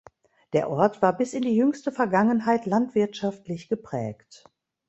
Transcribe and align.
Der 0.53 0.67
Ort 0.71 1.03
war 1.03 1.15
bis 1.15 1.33
in 1.35 1.43
die 1.43 1.55
jüngste 1.55 1.91
Vergangenheit 1.91 2.65
landwirtschaftlich 2.65 3.67
geprägt. 3.69 4.45